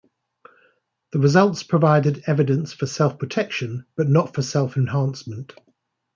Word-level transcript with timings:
The 1.11 1.19
results 1.19 1.61
provided 1.61 2.23
evidence 2.25 2.73
for 2.73 2.87
self-protection 2.87 3.85
but 3.95 4.09
not 4.09 4.33
for 4.33 4.41
self-enhancement. 4.41 5.53